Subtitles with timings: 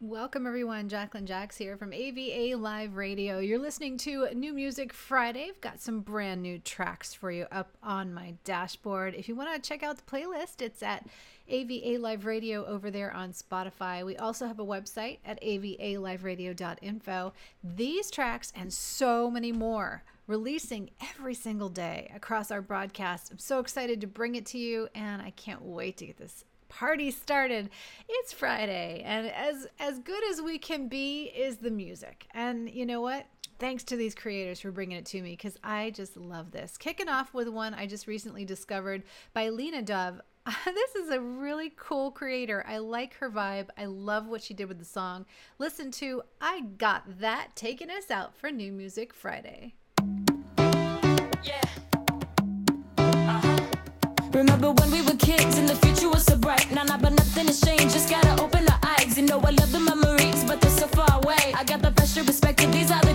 [0.00, 0.88] Welcome, everyone.
[0.88, 3.40] Jacqueline Jax here from AVA Live Radio.
[3.40, 5.48] You're listening to New Music Friday.
[5.48, 9.16] I've got some brand new tracks for you up on my dashboard.
[9.16, 11.04] If you want to check out the playlist, it's at
[11.48, 14.06] AVA Live Radio over there on Spotify.
[14.06, 17.32] We also have a website at avaliveradio.info.
[17.64, 23.32] These tracks and so many more releasing every single day across our broadcast.
[23.32, 26.44] I'm so excited to bring it to you, and I can't wait to get this
[26.78, 27.68] party started.
[28.08, 32.26] It's Friday, and as as good as we can be is the music.
[32.32, 33.26] And you know what?
[33.58, 36.76] Thanks to these creators for bringing it to me because I just love this.
[36.78, 40.20] Kicking off with one I just recently discovered by Lena Dove.
[40.64, 42.64] this is a really cool creator.
[42.68, 43.70] I like her vibe.
[43.76, 45.26] I love what she did with the song.
[45.58, 49.74] Listen to I Got That taking us out for New Music Friday.
[51.42, 51.60] Yeah.
[54.38, 56.70] Remember when we were kids and the future was so bright?
[56.70, 57.92] Nah, nah, but nothing has changed.
[57.92, 59.18] Just gotta open our eyes.
[59.18, 61.52] You know, I love the memories, but they're so far away.
[61.56, 62.70] I got the pressure, perspective.
[62.70, 63.07] These are the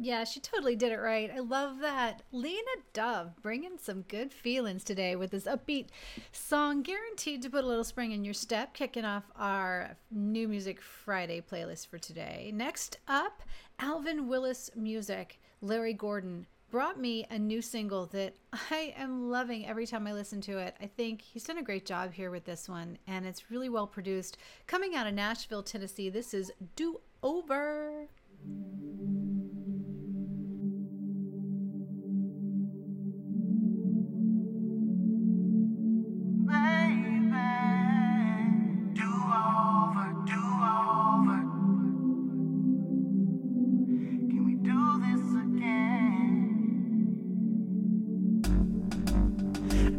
[0.00, 1.28] Yeah, she totally did it right.
[1.28, 2.22] I love that.
[2.30, 2.60] Lena
[2.92, 5.88] Dove bringing some good feelings today with this upbeat
[6.30, 10.80] song, guaranteed to put a little spring in your step, kicking off our New Music
[10.80, 12.52] Friday playlist for today.
[12.54, 13.42] Next up,
[13.80, 18.36] Alvin Willis Music, Larry Gordon brought me a new single that
[18.70, 20.76] I am loving every time I listen to it.
[20.80, 23.88] I think he's done a great job here with this one, and it's really well
[23.88, 24.38] produced.
[24.68, 28.06] Coming out of Nashville, Tennessee, this is Do Over.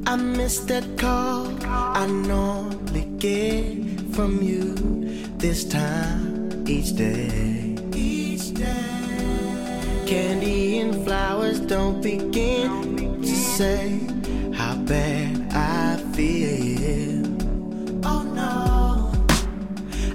[0.10, 4.74] I missed that call I normally get from you
[5.38, 7.78] this time each day.
[7.94, 10.04] Each day.
[10.08, 14.00] Candy and flowers don't begin to say
[14.52, 17.28] how bad I feel.
[18.04, 19.14] Oh no.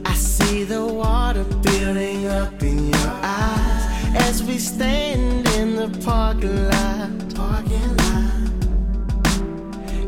[0.05, 3.85] I see the water building up in your eyes
[4.17, 7.37] as we stand in the parking lot.
[7.37, 8.04] Parking lot.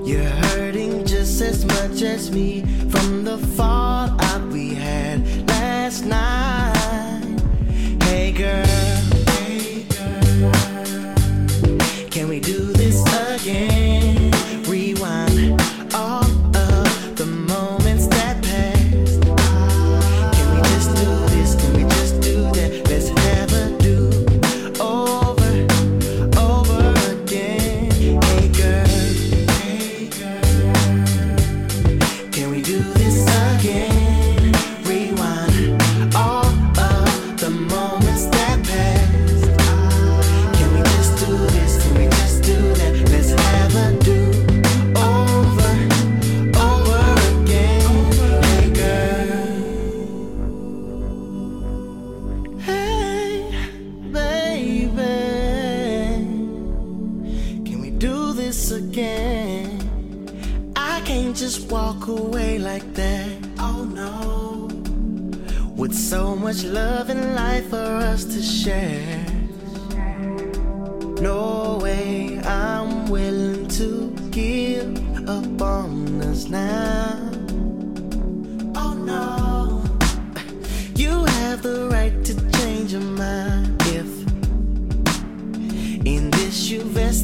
[0.06, 2.60] You're hurting just as much as me
[2.90, 7.40] from the fallout we had last night.
[8.04, 8.64] Hey girl,
[9.34, 10.52] hey girl,
[12.08, 13.02] can we do this
[13.34, 14.15] again?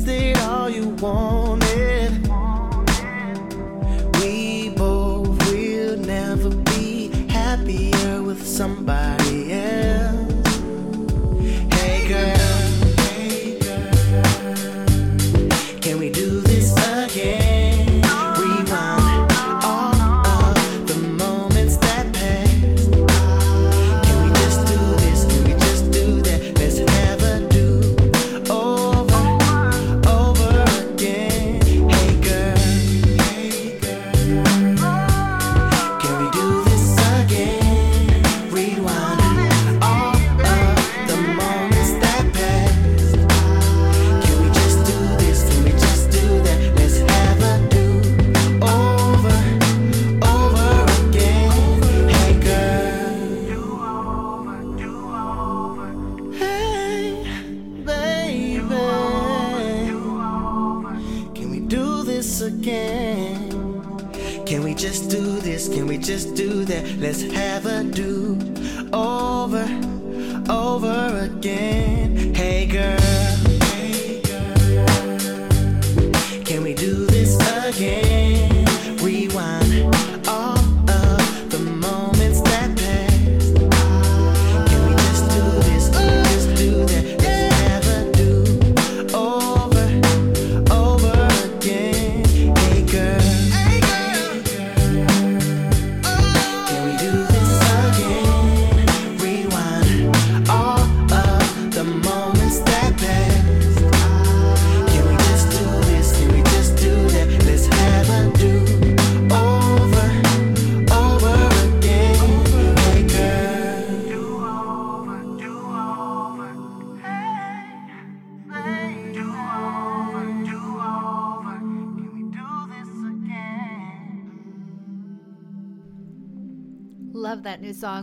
[0.04, 1.61] taste it all you want.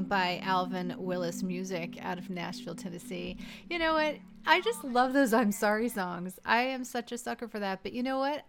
[0.09, 3.37] by Alvin Willis Music out of Nashville, Tennessee.
[3.69, 4.15] You know what?
[4.45, 6.39] I just love those I'm sorry songs.
[6.43, 7.83] I am such a sucker for that.
[7.83, 8.43] But you know what?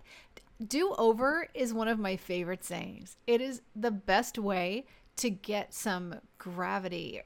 [0.66, 3.16] Do over is one of my favorite sayings.
[3.26, 4.86] It is the best way
[5.16, 7.20] to get some gravity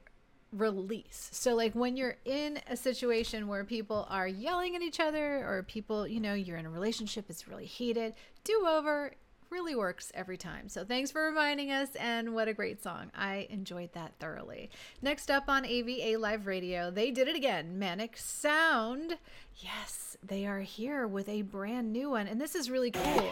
[0.52, 1.30] release.
[1.32, 5.62] So like when you're in a situation where people are yelling at each other or
[5.62, 9.12] people, you know, you're in a relationship it's really heated, do over
[9.54, 10.68] really works every time.
[10.68, 13.12] So thanks for reminding us, and what a great song.
[13.14, 14.68] I enjoyed that thoroughly.
[15.00, 19.16] Next up on AVA Live Radio, they did it again Manic Sound.
[19.56, 23.30] Yes, they are here with a brand new one, and this is really cool.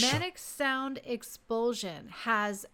[0.00, 2.64] Manic Sound Expulsion has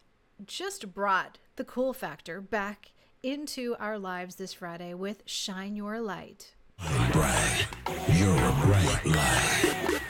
[0.47, 2.93] just brought the cool factor back
[3.25, 6.55] into our lives this Friday with Shine Your Light.
[7.11, 7.67] Bright,
[8.13, 10.01] you're a bright light.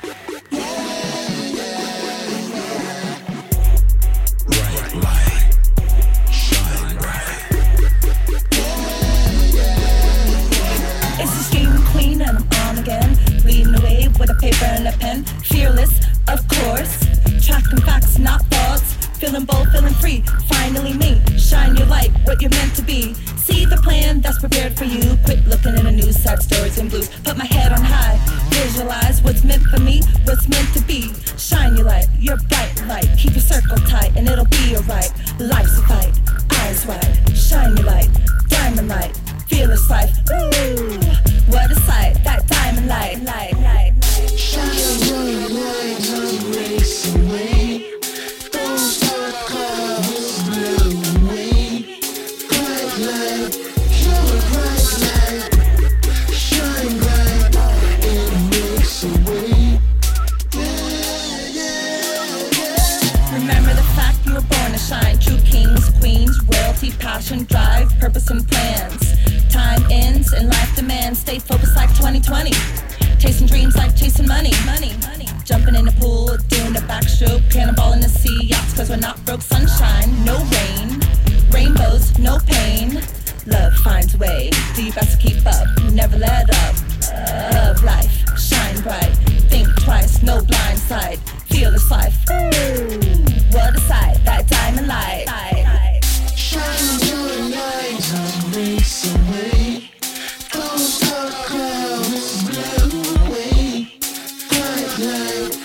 [104.97, 105.64] Yeah.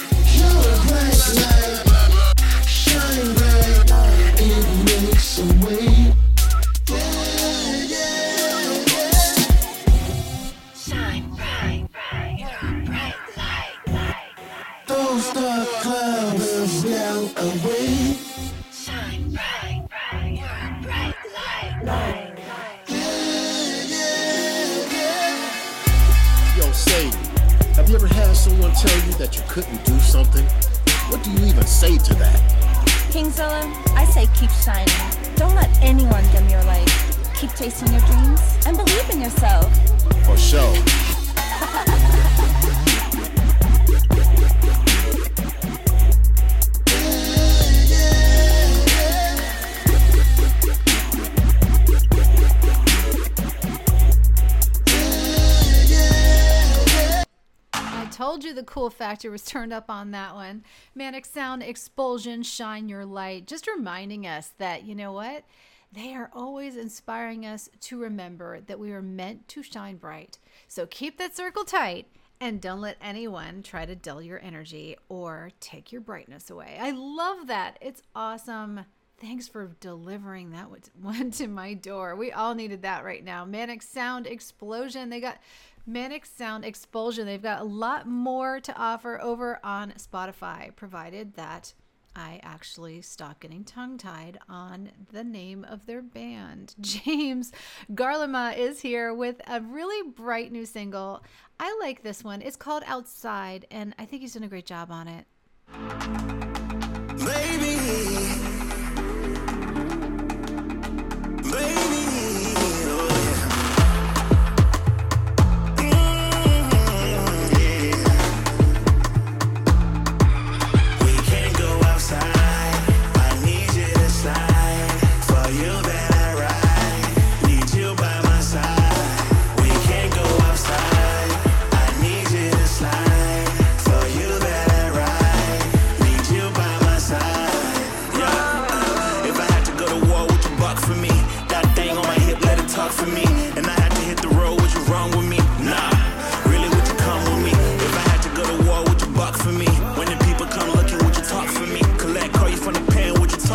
[58.39, 60.63] told you the cool factor was turned up on that one.
[60.95, 65.43] Manic Sound Expulsion, Shine Your Light, just reminding us that, you know what?
[65.91, 70.37] They are always inspiring us to remember that we are meant to shine bright.
[70.69, 72.07] So keep that circle tight
[72.39, 76.77] and don't let anyone try to dull your energy or take your brightness away.
[76.79, 77.77] I love that.
[77.81, 78.85] It's awesome.
[79.19, 80.69] Thanks for delivering that
[81.01, 82.15] one to my door.
[82.15, 83.43] We all needed that right now.
[83.43, 85.09] Manic Sound Explosion.
[85.09, 85.39] They got
[85.85, 87.25] Manic Sound Expulsion.
[87.25, 91.73] They've got a lot more to offer over on Spotify, provided that
[92.15, 96.75] I actually stop getting tongue tied on the name of their band.
[96.81, 97.51] James
[97.93, 101.23] Garlama is here with a really bright new single.
[101.59, 102.41] I like this one.
[102.41, 105.25] It's called Outside, and I think he's done a great job on it.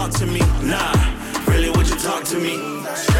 [0.04, 0.40] talk to me?
[0.62, 0.92] Nah,
[1.46, 3.13] really, would you talk to me?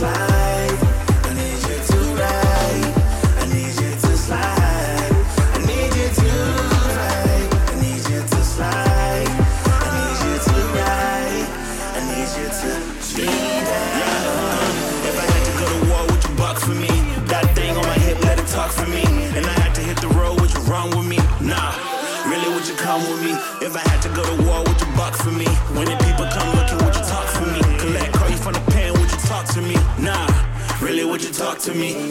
[0.00, 0.29] fly.
[31.80, 32.09] me.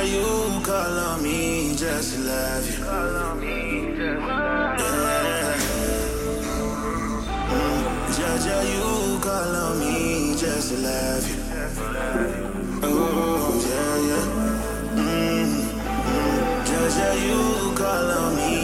[0.00, 2.84] Yeah, you call on me just to love you.
[2.84, 3.36] Yeah.
[7.50, 7.82] Mm.
[8.16, 11.36] Jaja, you call on me just to love you.
[12.82, 14.26] Oh, yeah, yeah.
[14.96, 15.50] Mm.
[16.08, 16.64] Mm.
[16.64, 17.40] Jaja, you
[17.76, 18.59] call on me.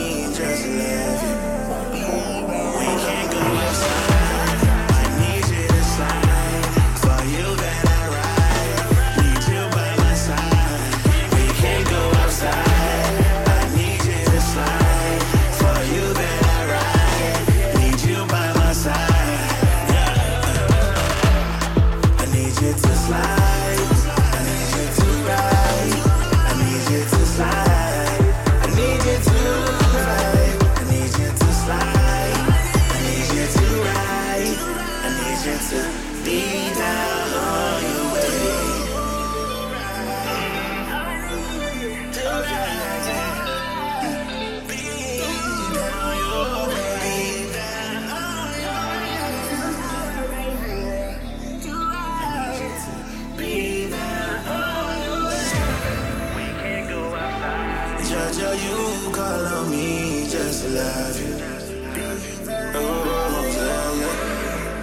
[60.77, 61.37] Love you.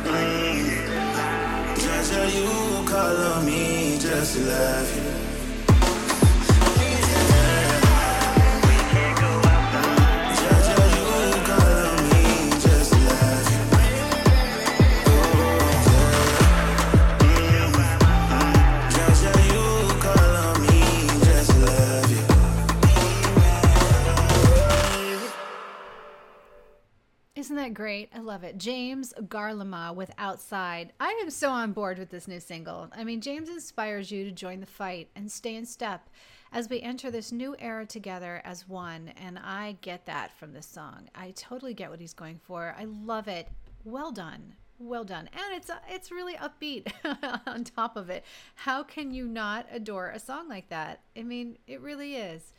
[0.09, 0.63] Mm.
[1.81, 5.02] Jaja, you call on me just love you.
[28.33, 28.57] Love it.
[28.57, 30.91] James Garlama with Outside.
[30.99, 32.89] I am so on board with this new single.
[32.91, 36.09] I mean, James inspires you to join the fight and stay in step
[36.51, 39.09] as we enter this new era together as one.
[39.23, 41.09] And I get that from this song.
[41.13, 42.75] I totally get what he's going for.
[42.75, 43.49] I love it.
[43.83, 44.55] Well done.
[44.79, 45.29] Well done.
[45.31, 46.91] And it's uh, it's really upbeat
[47.45, 48.25] on top of it.
[48.55, 51.01] How can you not adore a song like that?
[51.15, 52.51] I mean, it really is.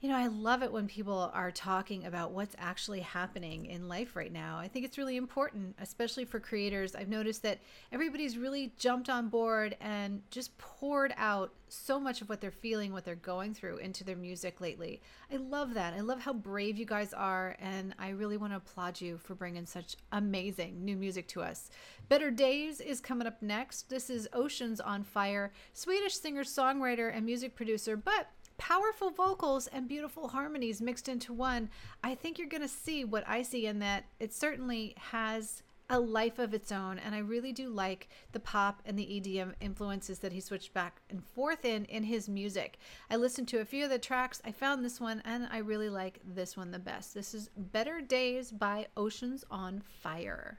[0.00, 4.16] You know, I love it when people are talking about what's actually happening in life
[4.16, 4.56] right now.
[4.58, 6.94] I think it's really important, especially for creators.
[6.94, 7.58] I've noticed that
[7.92, 12.94] everybody's really jumped on board and just poured out so much of what they're feeling,
[12.94, 15.02] what they're going through into their music lately.
[15.30, 15.92] I love that.
[15.92, 19.34] I love how brave you guys are, and I really want to applaud you for
[19.34, 21.68] bringing such amazing new music to us.
[22.08, 23.90] Better Days is coming up next.
[23.90, 28.28] This is Oceans on Fire, Swedish singer, songwriter, and music producer, but
[28.60, 31.70] powerful vocals and beautiful harmonies mixed into one.
[32.04, 35.98] I think you're going to see what I see in that it certainly has a
[35.98, 40.20] life of its own and I really do like the pop and the EDM influences
[40.20, 42.78] that he switched back and forth in in his music.
[43.10, 44.42] I listened to a few of the tracks.
[44.44, 47.14] I found this one and I really like this one the best.
[47.14, 50.58] This is Better Days by Oceans on Fire.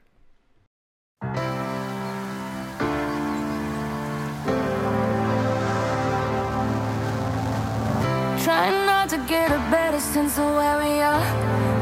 [9.26, 11.24] Get a better sense of where we are.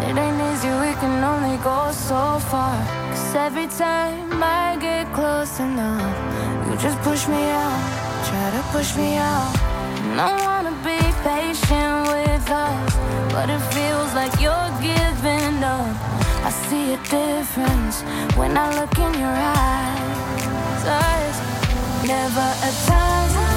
[0.09, 2.77] It ain't easy, we can only go so far.
[3.11, 6.15] Cause every time I get close enough,
[6.67, 7.81] you just push me out,
[8.29, 9.53] try to push me out.
[10.05, 12.93] And I wanna be patient with us,
[13.33, 15.97] but it feels like you're giving up.
[16.49, 18.03] I see a difference
[18.39, 19.81] when I look in your eyes.
[22.07, 23.50] Never a time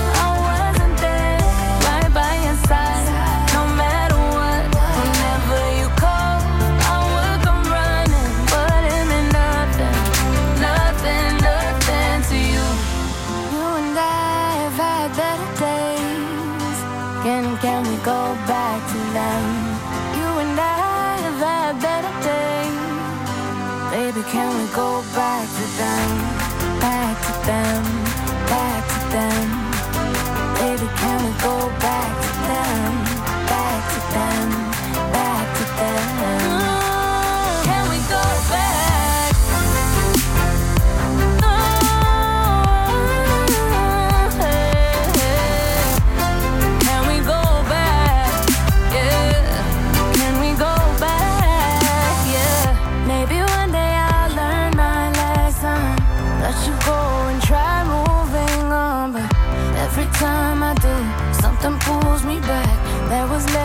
[63.23, 63.62] there was left.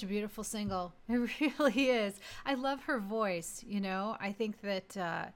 [0.00, 0.92] Such a beautiful single.
[1.08, 2.14] It really is.
[2.46, 3.62] I love her voice.
[3.66, 5.26] You know, I think that uh,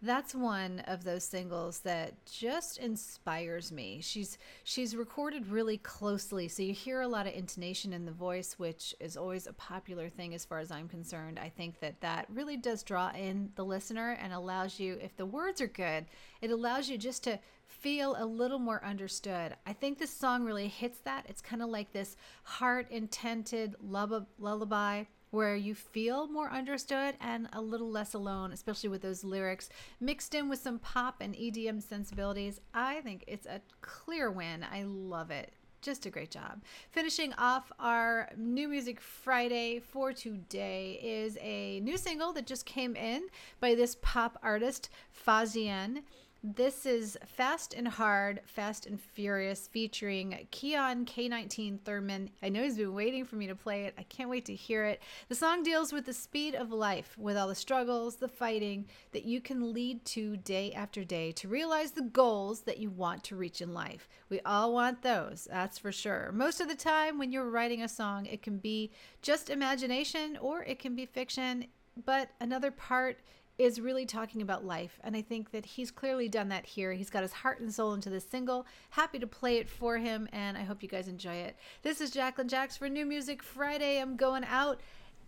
[0.00, 4.00] that's one of those singles that just inspires me.
[4.00, 8.54] She's she's recorded really closely, so you hear a lot of intonation in the voice,
[8.58, 11.38] which is always a popular thing as far as I'm concerned.
[11.38, 15.26] I think that that really does draw in the listener and allows you, if the
[15.26, 16.06] words are good,
[16.40, 19.56] it allows you just to feel a little more understood.
[19.66, 21.26] I think this song really hits that.
[21.28, 27.60] It's kind of like this heart intended lullaby where you feel more understood and a
[27.60, 29.68] little less alone, especially with those lyrics
[30.00, 32.60] mixed in with some pop and EDM sensibilities.
[32.72, 34.64] I think it's a clear win.
[34.70, 35.52] I love it.
[35.82, 36.62] Just a great job.
[36.92, 42.96] Finishing off our New Music Friday for today is a new single that just came
[42.96, 43.26] in
[43.60, 46.04] by this pop artist, Fazien.
[46.46, 52.28] This is Fast and Hard, Fast and Furious, featuring Keon K19 Thurman.
[52.42, 53.94] I know he's been waiting for me to play it.
[53.96, 55.00] I can't wait to hear it.
[55.30, 59.24] The song deals with the speed of life, with all the struggles, the fighting that
[59.24, 63.36] you can lead to day after day to realize the goals that you want to
[63.36, 64.06] reach in life.
[64.28, 66.30] We all want those, that's for sure.
[66.30, 70.62] Most of the time, when you're writing a song, it can be just imagination or
[70.64, 71.68] it can be fiction,
[72.04, 73.20] but another part
[73.58, 74.98] is really talking about life.
[75.02, 76.92] And I think that he's clearly done that here.
[76.92, 78.66] He's got his heart and soul into this single.
[78.90, 81.56] Happy to play it for him, and I hope you guys enjoy it.
[81.82, 83.98] This is Jacqueline Jax for New Music Friday.
[84.00, 84.80] I'm going out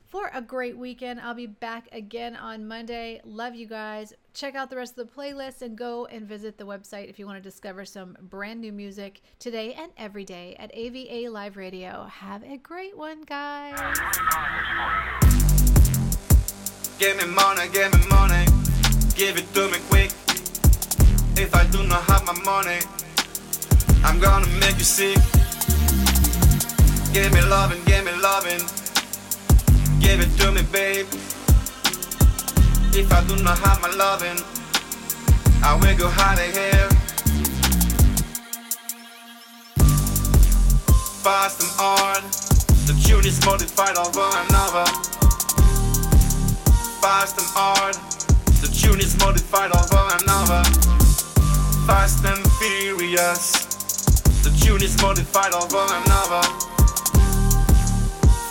[0.07, 1.21] for a great weekend.
[1.21, 3.21] I'll be back again on Monday.
[3.25, 4.13] Love you guys.
[4.35, 7.27] Check out the rest of the playlist and go and visit the website if you
[7.27, 12.05] want to discover some brand new music today and every day at AVA Live Radio.
[12.05, 13.77] Have a great one, guys.
[16.99, 18.47] Give me money, give me money,
[19.15, 20.13] give it to me quick.
[21.37, 22.79] If I do not have my money,
[24.03, 25.19] I'm gonna make you sick.
[27.13, 28.65] Give me loving, give me loving,
[30.01, 31.07] give it to me, babe.
[32.97, 34.43] If I do not have my loving,
[35.63, 36.89] I will go hide here.
[41.23, 42.25] Fast and hard,
[42.87, 45.26] the tune is modified over
[47.07, 47.95] fast and hard.
[48.63, 50.63] The tune is modified over another.
[51.87, 53.63] Fast and furious.
[54.43, 56.43] The tune is modified over another.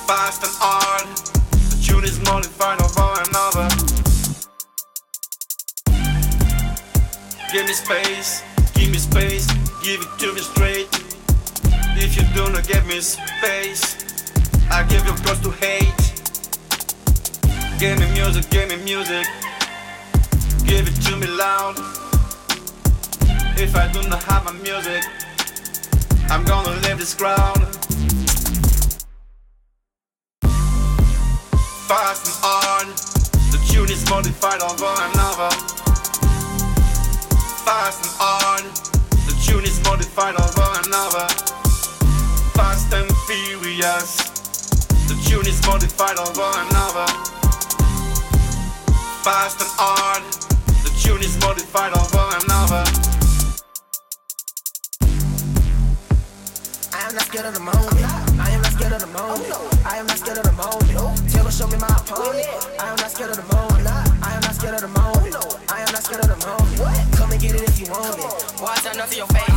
[0.08, 1.04] Fast and hard.
[1.52, 3.68] The tune is modified over another.
[7.52, 8.42] Give me space,
[8.74, 9.48] give me space,
[9.84, 10.88] give it to me straight.
[12.00, 13.84] If you do not give me space,
[14.72, 16.05] I give you cause to hate.
[17.78, 19.26] Give me music, give me music.
[20.64, 21.76] Give it to me loud.
[23.60, 25.04] If I do not have my music,
[26.30, 27.60] I'm gonna leave this crowd.
[31.86, 32.88] Fast and hard,
[33.52, 35.52] the tune is modified over another.
[37.68, 38.64] Fast and hard,
[39.28, 41.28] the tune is modified over another.
[42.56, 44.16] Fast and furious,
[45.10, 47.35] the tune is modified over another
[49.26, 50.22] fast and hard.
[50.86, 52.86] The tune is modified over another.
[56.94, 58.06] I am not scared of the moment.
[58.38, 59.50] I am not scared of the moment.
[59.82, 61.26] I am not scared of the moment.
[61.34, 62.46] Taylor, show me my opponent.
[62.78, 63.90] I am not scared of the moment.
[63.90, 65.34] I am not scared of the moment.
[65.74, 67.18] I am not scared of the moment.
[67.18, 68.30] Come and get it if you want it.
[68.62, 69.50] Boy, turn up to your face.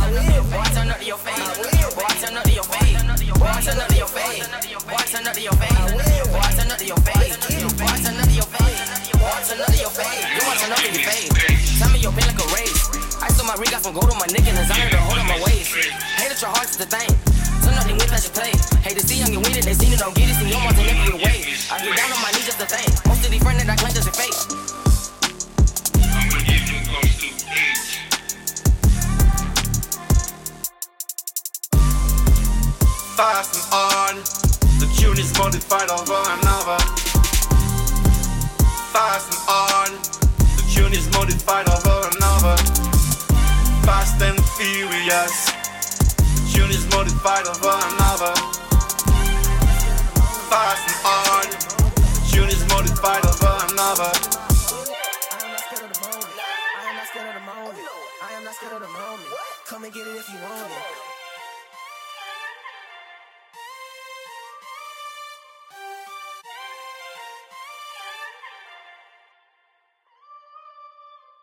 [0.49, 1.45] Boy, turn up to your face.
[1.93, 2.97] Boy, turn up to your face.
[3.37, 4.49] Boy, turn up to your face.
[4.89, 6.25] Boy, turn up to your face.
[6.25, 7.37] Boy, turn up to your face.
[7.77, 9.08] Boy, turn up to your face.
[9.19, 10.23] Want to know your face.
[10.31, 11.27] You want to know your face.
[11.75, 12.87] Tell me your pain like a race.
[13.19, 15.27] I stole my rig off from gold on my nigga and designer to hold on
[15.27, 15.75] my waist.
[15.75, 17.11] Hate at your heart's the thing.
[17.59, 18.55] So nothing with that you play.
[18.79, 20.71] Hate to see young and weeded, they seen it, don't get it, see your mom
[20.71, 21.51] to never get away.
[21.67, 22.87] I get down on my knees just to thank.
[23.11, 24.39] Most of these friends that I claim just a fake.
[26.15, 26.79] I'm you.
[33.19, 34.15] Fast and hard,
[34.79, 36.48] the tune is modified another fast
[40.99, 42.57] is modified over another.
[43.87, 45.35] Fast and furious.
[46.51, 48.35] Tune is modified over another.
[50.51, 51.49] Fast and hard.
[52.29, 54.11] Tune is modified over another.
[55.31, 56.35] I am not scared of the moment.
[56.75, 57.87] I am not scared of the moment.
[58.21, 59.29] I am not scared of the moment.
[59.67, 61.08] Come and get it if you want it.